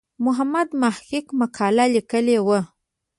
محمد 0.25 0.67
محق 0.81 1.25
مقاله 1.39 1.85
لیکلې 1.95 2.37
وه. 2.45 2.59